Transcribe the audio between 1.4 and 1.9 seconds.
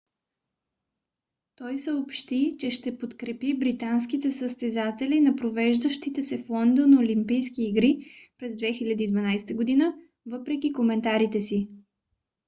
tой